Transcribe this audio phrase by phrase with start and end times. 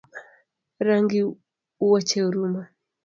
[0.85, 1.19] Rangi
[1.79, 2.61] wuoche orumo